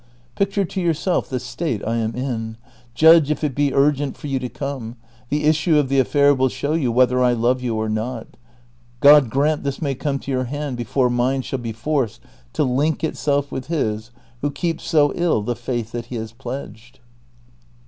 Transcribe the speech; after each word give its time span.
Picture 0.33 0.65
to 0.65 0.81
j'Ourself 0.83 1.27
the 1.29 1.39
state 1.39 1.85
I 1.85 1.97
am 1.97 2.15
in; 2.15 2.57
judge 2.95 3.29
if 3.29 3.43
it 3.43 3.53
be 3.53 3.71
urgent 3.71 4.17
for 4.17 4.25
you 4.25 4.39
to 4.39 4.49
come; 4.49 4.95
the 5.29 5.43
issue 5.43 5.77
of 5.77 5.89
the 5.89 5.99
affair 5.99 6.33
will 6.33 6.49
show 6.49 6.73
you 6.73 6.91
whether 6.91 7.21
I 7.21 7.33
love 7.33 7.61
you 7.61 7.75
or 7.75 7.87
not. 7.87 8.25
God 8.99 9.29
grant 9.29 9.61
tliis 9.61 9.79
may 9.79 9.93
come 9.93 10.17
to 10.17 10.31
your 10.31 10.45
hand 10.45 10.75
before 10.75 11.11
mine 11.11 11.43
shall 11.43 11.59
be 11.59 11.71
forced 11.71 12.19
to 12.53 12.63
Hnk 12.63 13.03
itself 13.03 13.51
with 13.51 13.67
liis 13.67 14.09
who 14.41 14.49
keeps 14.49 14.85
so 14.85 15.11
ill 15.13 15.43
the 15.43 15.55
faith 15.55 15.91
that 15.91 16.07
he 16.07 16.15
has 16.15 16.31
pledged." 16.31 16.99